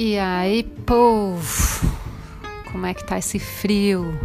[0.00, 1.90] E aí, povo,
[2.70, 4.16] como é que tá esse frio?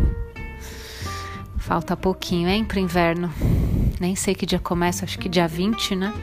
[1.57, 3.33] Falta pouquinho, hein, pro inverno.
[3.99, 6.13] Nem sei que dia começa, acho que dia 20, né?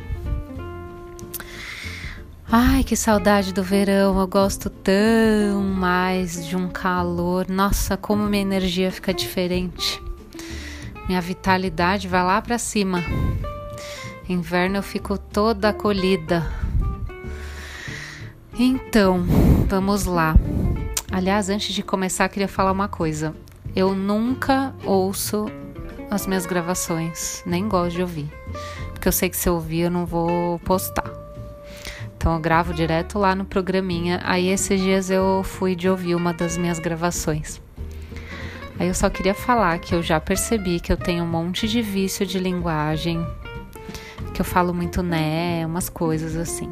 [2.49, 4.21] Ai, que saudade do verão.
[4.21, 7.47] Eu gosto tão mais de um calor.
[7.49, 10.01] Nossa, como minha energia fica diferente.
[11.09, 13.03] Minha vitalidade vai lá para cima.
[14.29, 16.70] Inverno eu fico toda acolhida
[18.63, 19.25] então,
[19.69, 20.37] vamos lá.
[21.11, 23.35] Aliás, antes de começar, queria falar uma coisa.
[23.75, 25.47] Eu nunca ouço
[26.11, 28.31] as minhas gravações, nem gosto de ouvir.
[28.93, 31.11] Porque eu sei que se eu ouvir eu não vou postar.
[32.17, 34.21] Então eu gravo direto lá no programinha.
[34.25, 37.63] Aí esses dias eu fui de ouvir uma das minhas gravações.
[38.79, 41.81] Aí eu só queria falar que eu já percebi que eu tenho um monte de
[41.81, 43.27] vício de linguagem,
[44.35, 46.71] que eu falo muito né, umas coisas assim.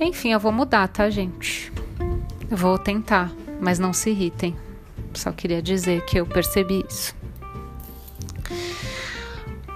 [0.00, 1.70] Enfim, eu vou mudar, tá, gente?
[2.50, 4.56] Eu vou tentar, mas não se irritem.
[5.12, 7.14] Só queria dizer que eu percebi isso.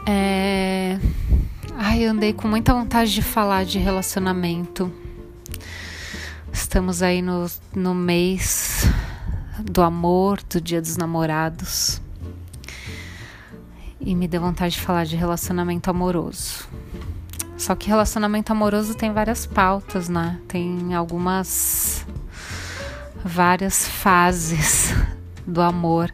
[0.07, 0.99] É...
[1.75, 4.91] Ai, andei com muita vontade de falar de relacionamento.
[6.51, 8.87] Estamos aí no, no mês
[9.63, 12.01] do amor, do dia dos namorados.
[14.01, 16.67] E me deu vontade de falar de relacionamento amoroso.
[17.65, 20.39] Só que relacionamento amoroso tem várias pautas, né?
[20.47, 22.07] Tem algumas
[23.25, 24.93] várias fases
[25.47, 26.13] do amor.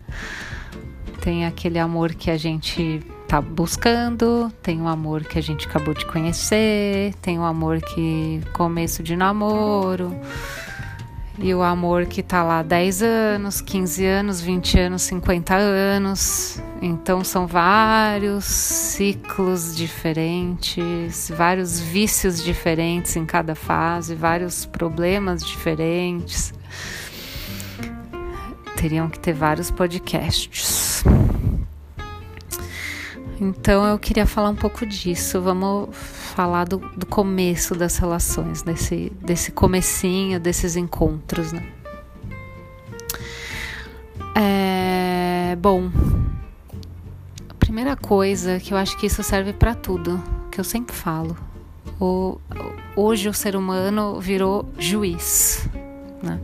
[1.21, 5.93] Tem aquele amor que a gente tá buscando, tem o amor que a gente acabou
[5.93, 10.17] de conhecer, tem o amor que começo de namoro,
[11.43, 16.63] e o amor que tá lá 10 anos, 15 anos, 20 anos, 50 anos.
[16.83, 26.53] Então são vários ciclos diferentes, vários vícios diferentes em cada fase, vários problemas diferentes.
[28.77, 30.90] Teriam que ter vários podcasts.
[33.41, 35.41] Então eu queria falar um pouco disso.
[35.41, 41.67] Vamos falar do, do começo das relações, desse, desse comecinho, desses encontros, né?
[44.37, 45.91] É, bom,
[47.49, 51.34] a primeira coisa que eu acho que isso serve para tudo, que eu sempre falo.
[51.99, 52.39] O,
[52.95, 55.67] hoje o ser humano virou juiz,
[56.23, 56.39] né?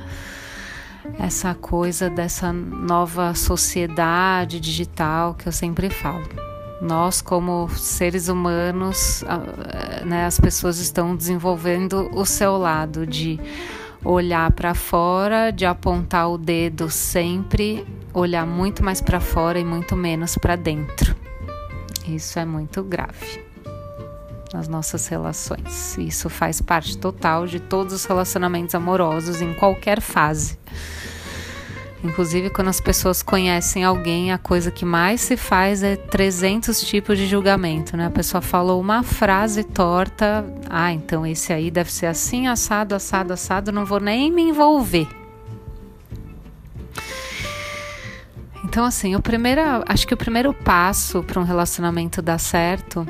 [1.19, 6.46] Essa coisa dessa nova sociedade digital que eu sempre falo
[6.81, 9.25] nós, como seres humanos,
[10.05, 13.41] né, as pessoas estão desenvolvendo o seu lado de
[14.05, 19.97] olhar para fora, de apontar o dedo sempre, olhar muito mais para fora e muito
[19.97, 21.17] menos para dentro.
[22.07, 23.45] Isso é muito grave
[24.53, 25.99] nas nossas relações.
[25.99, 30.57] Isso faz parte total de todos os relacionamentos amorosos em qualquer fase.
[32.07, 37.19] Inclusive, quando as pessoas conhecem alguém, a coisa que mais se faz é 300 tipos
[37.19, 38.07] de julgamento, né?
[38.07, 43.33] A pessoa falou uma frase torta, ah, então esse aí deve ser assim, assado, assado,
[43.33, 45.09] assado, não vou nem me envolver.
[48.65, 53.05] Então, assim, o primeiro, acho que o primeiro passo para um relacionamento dar certo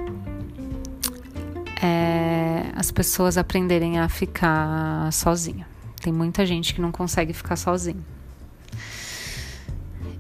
[1.83, 5.67] é as pessoas aprenderem a ficar sozinha.
[6.01, 8.16] Tem muita gente que não consegue ficar sozinha.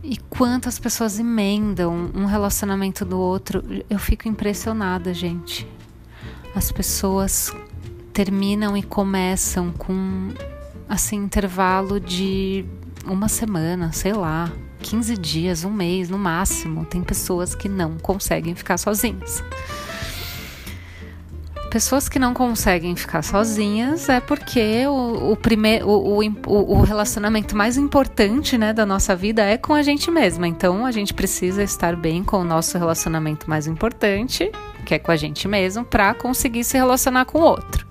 [0.02, 5.66] E quantas pessoas emendam um relacionamento do outro, eu fico impressionada, gente.
[6.54, 7.52] As pessoas
[8.12, 10.32] terminam e começam com
[10.88, 12.64] assim intervalo de
[13.04, 14.50] uma semana, sei lá,
[14.80, 16.84] 15 dias, um mês no máximo.
[16.84, 19.42] Tem pessoas que não conseguem ficar sozinhas
[21.66, 27.56] pessoas que não conseguem ficar sozinhas é porque o, o, primeiro, o, o, o relacionamento
[27.56, 30.48] mais importante né, da nossa vida é com a gente mesma.
[30.48, 34.50] Então a gente precisa estar bem com o nosso relacionamento mais importante,
[34.84, 37.86] que é com a gente mesmo, para conseguir se relacionar com o outro.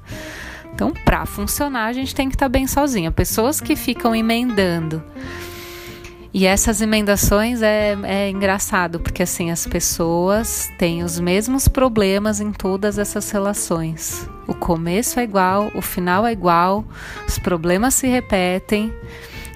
[0.74, 3.10] Então, para funcionar, a gente tem que estar bem sozinha.
[3.10, 5.02] Pessoas que ficam emendando
[6.38, 12.52] e essas emendações é, é engraçado, porque assim, as pessoas têm os mesmos problemas em
[12.52, 14.30] todas essas relações.
[14.46, 16.84] O começo é igual, o final é igual,
[17.26, 18.94] os problemas se repetem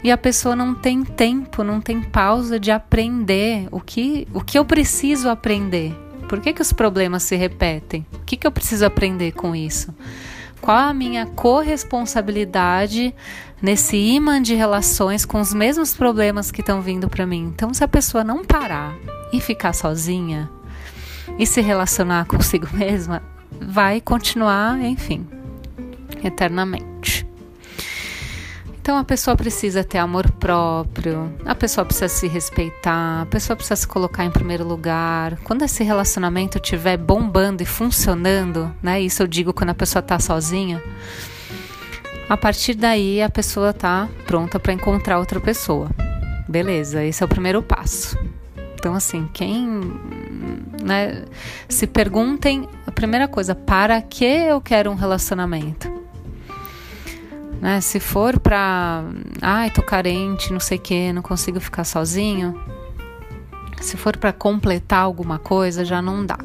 [0.05, 4.57] e a pessoa não tem tempo, não tem pausa de aprender o que, o que
[4.57, 5.93] eu preciso aprender.
[6.29, 8.05] Por que, que os problemas se repetem?
[8.13, 9.93] O que, que eu preciso aprender com isso?
[10.61, 13.15] Qual a minha corresponsabilidade
[13.61, 17.51] nesse imã de relações com os mesmos problemas que estão vindo para mim?
[17.53, 18.95] Então, se a pessoa não parar
[19.31, 20.49] e ficar sozinha
[21.37, 23.21] e se relacionar consigo mesma,
[23.51, 25.25] vai continuar, enfim,
[26.23, 27.18] eternamente.
[28.89, 33.75] Então a pessoa precisa ter amor próprio, a pessoa precisa se respeitar, a pessoa precisa
[33.75, 35.37] se colocar em primeiro lugar.
[35.43, 38.99] Quando esse relacionamento estiver bombando e funcionando, né?
[38.99, 40.81] Isso eu digo quando a pessoa está sozinha.
[42.27, 45.91] A partir daí a pessoa está pronta para encontrar outra pessoa.
[46.47, 48.17] Beleza, esse é o primeiro passo.
[48.73, 49.67] Então assim, quem
[50.81, 51.25] né,
[51.69, 55.98] se perguntem a primeira coisa, para que eu quero um relacionamento?
[57.61, 57.81] Né?
[57.81, 59.03] Se for pra,
[59.41, 62.59] ai, tô carente, não sei o que, não consigo ficar sozinho.
[63.81, 66.39] Se for para completar alguma coisa, já não dá.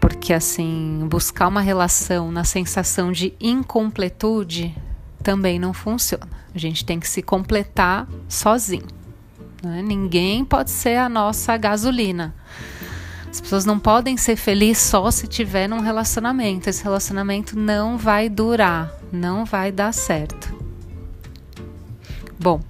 [0.00, 4.74] Porque assim, buscar uma relação na sensação de incompletude
[5.22, 6.28] também não funciona.
[6.54, 8.86] A gente tem que se completar sozinho.
[9.62, 9.82] Né?
[9.82, 12.34] Ninguém pode ser a nossa gasolina.
[13.30, 16.68] As pessoas não podem ser felizes só se tiver num relacionamento.
[16.68, 20.54] Esse relacionamento não vai durar, não vai dar certo.
[22.38, 22.60] Bom,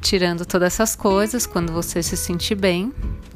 [0.00, 2.92] tirando todas essas coisas, quando você se sentir bem,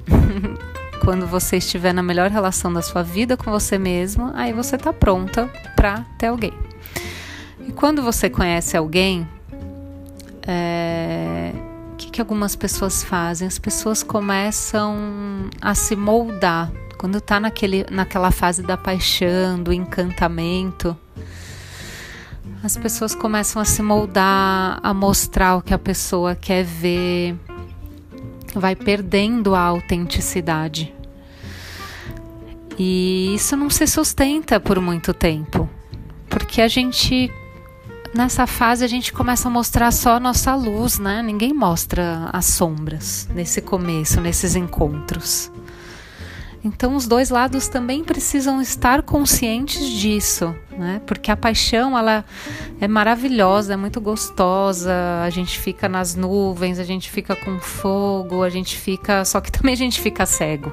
[1.05, 4.93] quando você estiver na melhor relação da sua vida com você mesmo, aí você está
[4.93, 6.53] pronta para ter alguém.
[7.67, 9.27] E quando você conhece alguém,
[10.47, 11.02] é,
[12.13, 13.49] que, algumas pessoas fazem?
[13.49, 16.71] As pessoas começam a se moldar.
[16.99, 20.97] Quando está naquele, naquela fase da paixão, do encantamento,
[22.63, 27.35] as pessoas começam a se moldar, a mostrar o que a pessoa quer ver,
[28.55, 30.95] vai perdendo a autenticidade.
[32.79, 35.69] E isso não se sustenta por muito tempo,
[36.29, 37.33] porque a gente
[38.15, 41.23] nessa fase a gente começa a mostrar só a nossa luz, né?
[41.23, 45.51] Ninguém mostra as sombras nesse começo, nesses encontros.
[46.65, 51.01] Então os dois lados também precisam estar conscientes disso, né?
[51.07, 52.25] Porque a paixão ela
[52.81, 54.93] é maravilhosa, é muito gostosa.
[55.25, 59.51] A gente fica nas nuvens, a gente fica com fogo, a gente fica, só que
[59.53, 60.73] também a gente fica cego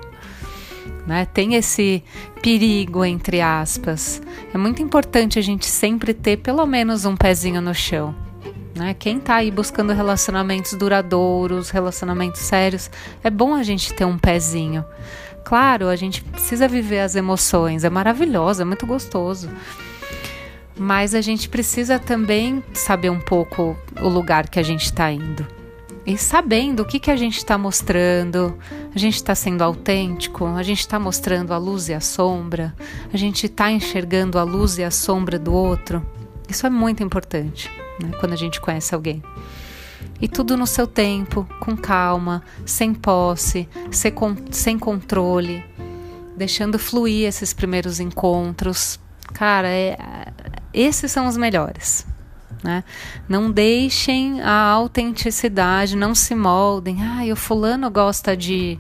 [1.06, 1.26] né?
[1.26, 2.04] Tem esse
[2.42, 4.22] perigo entre aspas.
[4.54, 8.16] É muito importante a gente sempre ter pelo menos um pezinho no chão.
[8.76, 8.96] Né?
[8.98, 12.90] Quem está aí buscando relacionamentos duradouros, relacionamentos sérios,
[13.24, 14.86] é bom a gente ter um pezinho.
[15.44, 19.50] Claro, a gente precisa viver as emoções, é maravilhoso, é muito gostoso.
[20.78, 25.59] Mas a gente precisa também saber um pouco o lugar que a gente está indo
[26.10, 28.58] e sabendo o que, que a gente está mostrando,
[28.96, 32.76] a gente está sendo autêntico, a gente está mostrando a luz e a sombra,
[33.14, 36.04] a gente está enxergando a luz e a sombra do outro.
[36.50, 37.70] Isso é muito importante
[38.02, 39.22] né, quando a gente conhece alguém.
[40.20, 44.12] E tudo no seu tempo, com calma, sem posse, sem,
[44.50, 45.64] sem controle,
[46.36, 49.00] deixando fluir esses primeiros encontros.
[49.32, 49.96] Cara, é,
[50.74, 52.09] esses são os melhores.
[52.64, 52.84] Né?
[53.28, 56.98] Não deixem a autenticidade, não se moldem.
[57.02, 58.78] Ah, o fulano gosta de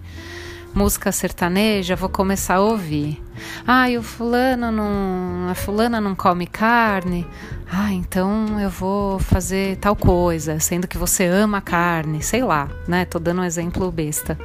[0.73, 3.21] música sertaneja, vou começar a ouvir.
[3.65, 7.25] Ah, o fulano não, a fulana não come carne.
[7.71, 13.05] Ah, então eu vou fazer tal coisa, sendo que você ama carne, sei lá, né?
[13.05, 14.37] Tô dando um exemplo besta.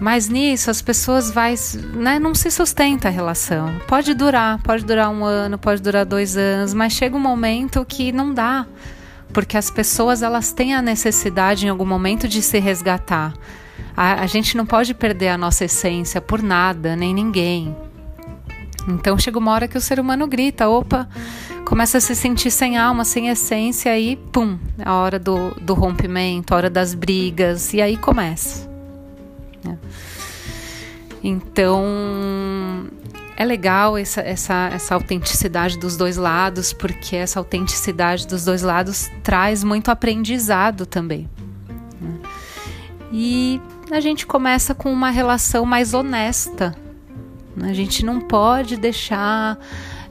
[0.00, 1.54] Mas nisso as pessoas vai,
[1.94, 3.78] né, não se sustenta a relação.
[3.86, 8.10] Pode durar, pode durar um ano, pode durar dois anos, mas chega um momento que
[8.10, 8.66] não dá,
[9.32, 13.32] porque as pessoas elas têm a necessidade em algum momento de se resgatar.
[13.96, 17.74] A, a gente não pode perder a nossa essência por nada, nem ninguém.
[18.88, 21.08] Então chega uma hora que o ser humano grita, opa,
[21.64, 25.72] começa a se sentir sem alma, sem essência, e pum, é a hora do, do
[25.72, 28.73] rompimento, a hora das brigas, e aí começa.
[29.64, 29.78] Né?
[31.22, 31.82] Então
[33.36, 39.10] é legal essa, essa, essa autenticidade dos dois lados, porque essa autenticidade dos dois lados
[39.22, 41.28] traz muito aprendizado também.
[42.00, 42.18] Né?
[43.12, 46.76] E a gente começa com uma relação mais honesta.
[47.56, 47.70] Né?
[47.70, 49.58] A gente não pode deixar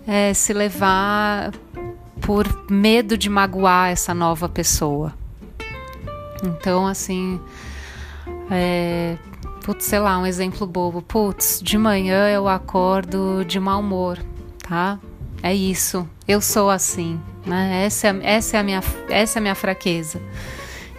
[0.06, 1.54] é, se levar
[2.22, 5.14] por medo de magoar essa nova pessoa.
[6.44, 7.40] Então, assim,
[8.50, 9.18] é,
[9.64, 11.02] Putz, sei lá, um exemplo bobo.
[11.02, 14.20] Putz, de manhã eu acordo de mau humor,
[14.68, 15.00] tá?
[15.42, 16.08] É isso.
[16.28, 17.86] Eu sou assim, né?
[17.86, 20.22] Essa é, essa é, a, minha, essa é a minha fraqueza.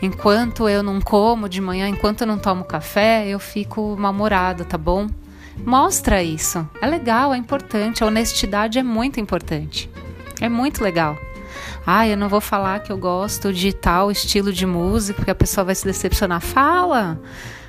[0.00, 4.78] Enquanto eu não como de manhã, enquanto eu não tomo café, eu fico mal-humorada, tá
[4.78, 5.09] bom?
[5.59, 6.66] Mostra isso.
[6.81, 8.02] É legal, é importante.
[8.02, 9.90] A honestidade é muito importante.
[10.40, 11.19] É muito legal.
[11.87, 15.35] Ah, eu não vou falar que eu gosto de tal estilo de música, porque a
[15.35, 16.40] pessoa vai se decepcionar.
[16.40, 17.21] Fala!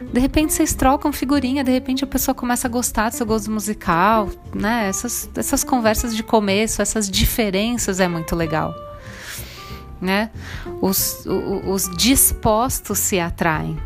[0.01, 3.49] De repente vocês trocam figurinha, de repente a pessoa começa a gostar do seu gosto
[3.51, 4.87] musical, né?
[4.87, 8.73] Essas, essas conversas de começo, essas diferenças é muito legal.
[10.01, 10.29] né?
[10.81, 13.77] Os, os, os dispostos se atraem.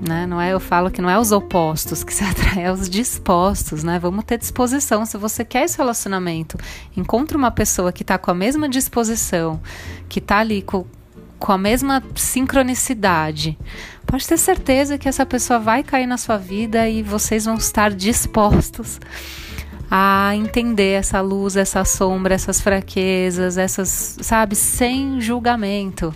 [0.00, 0.26] Né?
[0.26, 3.82] Não é, eu falo que não é os opostos que se atraem, é os dispostos,
[3.82, 3.98] né?
[3.98, 5.04] Vamos ter disposição.
[5.04, 6.56] Se você quer esse relacionamento,
[6.96, 9.60] encontre uma pessoa que está com a mesma disposição,
[10.08, 10.86] que está ali com,
[11.38, 13.58] com a mesma sincronicidade.
[14.06, 17.90] Pode ter certeza que essa pessoa vai cair na sua vida e vocês vão estar
[17.90, 18.98] dispostos
[19.90, 26.14] a entender essa luz, essa sombra, essas fraquezas, essas, sabe, sem julgamento.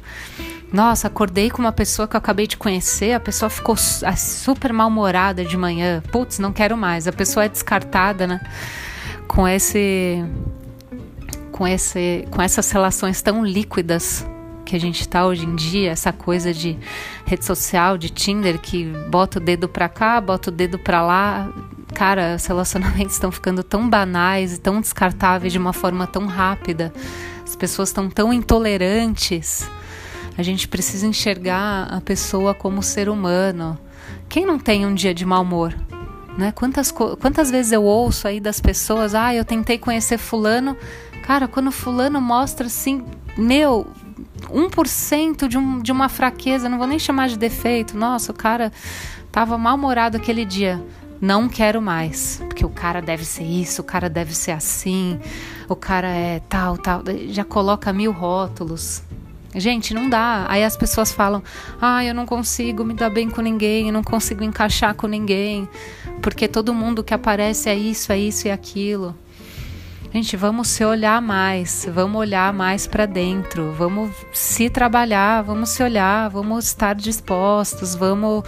[0.73, 5.45] Nossa, acordei com uma pessoa que eu acabei de conhecer, a pessoa ficou super mal-humorada
[5.45, 6.03] de manhã.
[6.11, 7.07] Putz, não quero mais.
[7.07, 8.41] A pessoa é descartada, né?
[9.29, 10.25] Com esse
[11.51, 14.27] com esse com essas relações tão líquidas
[14.65, 16.79] que a gente tá hoje em dia, essa coisa de
[17.27, 21.53] rede social, de Tinder que bota o dedo para cá, bota o dedo para lá,
[21.93, 26.93] cara, os relacionamentos estão ficando tão banais e tão descartáveis de uma forma tão rápida.
[27.45, 29.69] As pessoas estão tão intolerantes.
[30.37, 33.79] A gente precisa enxergar a pessoa como ser humano.
[34.29, 35.75] Quem não tem um dia de mau humor?
[36.37, 36.51] Né?
[36.53, 40.77] Quantas, quantas vezes eu ouço aí das pessoas, ah, eu tentei conhecer fulano.
[41.27, 43.05] Cara, quando fulano mostra assim,
[43.37, 43.87] meu,
[44.49, 47.97] 1% de, um, de uma fraqueza, não vou nem chamar de defeito.
[47.97, 48.73] Nossa, o cara
[49.31, 50.83] tava mal-humorado aquele dia
[51.23, 55.21] não quero mais, porque o cara deve ser isso, o cara deve ser assim,
[55.69, 59.05] o cara é tal, tal, já coloca mil rótulos.
[59.55, 60.47] Gente, não dá.
[60.49, 61.41] Aí as pessoas falam:
[61.81, 65.69] ah, eu não consigo me dar bem com ninguém, não consigo encaixar com ninguém,
[66.21, 69.15] porque todo mundo que aparece é isso, é isso e aquilo.
[70.13, 75.83] Gente, vamos se olhar mais, vamos olhar mais para dentro, vamos se trabalhar, vamos se
[75.85, 78.43] olhar, vamos estar dispostos, vamos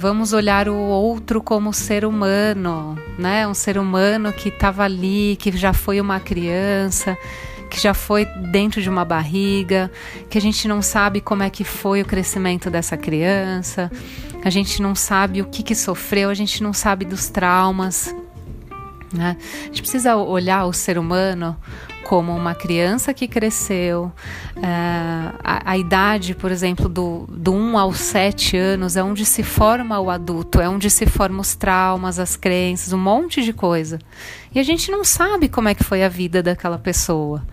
[0.00, 3.48] Vamos olhar o outro como ser humano, né?
[3.48, 7.18] Um ser humano que estava ali, que já foi uma criança,
[7.68, 9.90] que já foi dentro de uma barriga,
[10.30, 13.90] que a gente não sabe como é que foi o crescimento dessa criança,
[14.44, 18.14] a gente não sabe o que, que sofreu, a gente não sabe dos traumas.
[19.12, 19.36] Né?
[19.62, 21.56] A gente precisa olhar o ser humano
[22.08, 24.10] como uma criança que cresceu,
[24.56, 29.42] uh, a, a, idade, por exemplo, do, do 1 aos 7 anos é onde se
[29.42, 33.98] forma o adulto, é onde se formam os traumas, as crenças, um monte de coisa.
[34.54, 37.46] E a gente não sabe como é que foi a vida daquela pessoa.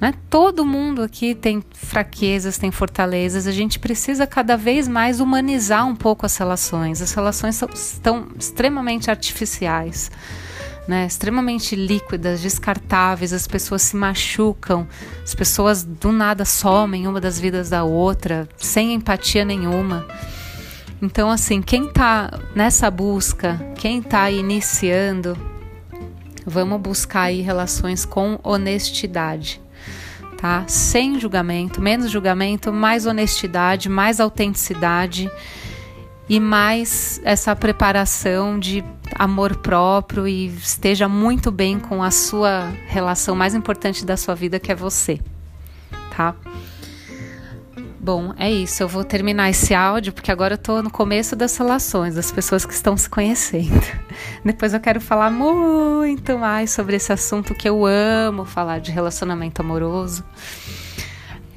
[0.00, 0.14] Né?
[0.30, 3.44] Todo mundo aqui tem fraquezas, tem fortalezas.
[3.44, 7.02] A gente precisa cada vez mais humanizar um pouco as relações.
[7.02, 10.12] As relações são, estão extremamente artificiais
[10.86, 14.86] né, extremamente líquidas, descartáveis, as pessoas se machucam,
[15.22, 20.06] as pessoas do nada somem uma das vidas da outra, sem empatia nenhuma.
[21.02, 25.36] Então, assim, quem está nessa busca, quem está iniciando,
[26.46, 29.60] vamos buscar aí relações com honestidade,
[30.38, 30.64] tá?
[30.68, 35.30] Sem julgamento, menos julgamento, mais honestidade, mais autenticidade
[36.28, 38.82] e mais essa preparação de
[39.14, 44.58] amor próprio e esteja muito bem com a sua relação mais importante da sua vida,
[44.58, 45.20] que é você,
[46.16, 46.34] tá?
[48.06, 48.84] Bom, é isso.
[48.84, 52.64] Eu vou terminar esse áudio porque agora eu tô no começo das relações, das pessoas
[52.64, 53.84] que estão se conhecendo.
[54.44, 59.60] Depois eu quero falar muito mais sobre esse assunto que eu amo falar de relacionamento
[59.60, 60.22] amoroso.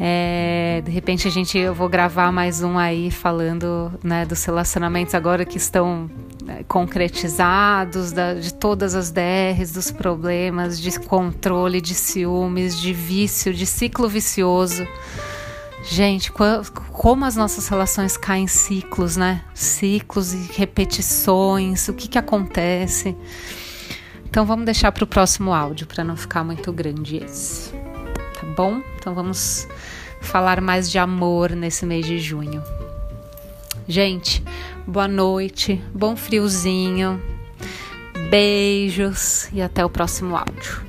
[0.01, 5.13] É, de repente a gente eu vou gravar mais um aí falando né, dos relacionamentos
[5.13, 6.09] agora que estão
[6.41, 13.53] né, concretizados, da, de todas as DRs, dos problemas de controle, de ciúmes, de vício,
[13.53, 14.87] de ciclo vicioso.
[15.83, 19.43] Gente, como as nossas relações caem em ciclos, né?
[19.53, 23.15] Ciclos e repetições, o que, que acontece.
[24.29, 27.78] Então vamos deixar para o próximo áudio, para não ficar muito grande esse.
[28.55, 28.81] Bom?
[28.95, 29.67] Então vamos
[30.21, 32.63] falar mais de amor nesse mês de junho.
[33.87, 34.43] Gente,
[34.85, 37.21] boa noite, bom friozinho,
[38.29, 40.88] beijos e até o próximo áudio.